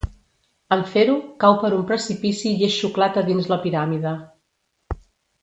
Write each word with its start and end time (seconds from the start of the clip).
En 0.75 0.79
fer-ho, 0.93 1.17
cau 1.43 1.57
per 1.63 1.71
un 1.79 1.83
precipici 1.91 2.55
i 2.63 2.67
és 2.69 2.79
xuclat 2.79 3.21
a 3.23 3.25
dins 3.29 3.51
la 3.53 3.61
piràmide. 3.67 4.17